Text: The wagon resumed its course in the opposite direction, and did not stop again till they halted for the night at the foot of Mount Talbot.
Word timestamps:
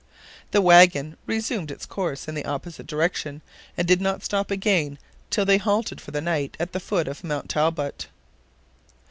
The 0.49 0.63
wagon 0.63 1.15
resumed 1.27 1.69
its 1.69 1.85
course 1.85 2.27
in 2.27 2.33
the 2.33 2.45
opposite 2.45 2.87
direction, 2.87 3.43
and 3.77 3.87
did 3.87 4.01
not 4.01 4.23
stop 4.25 4.49
again 4.49 4.97
till 5.29 5.45
they 5.45 5.59
halted 5.59 6.01
for 6.01 6.09
the 6.09 6.21
night 6.21 6.57
at 6.59 6.71
the 6.71 6.79
foot 6.79 7.07
of 7.07 7.23
Mount 7.23 7.49
Talbot. 7.51 8.07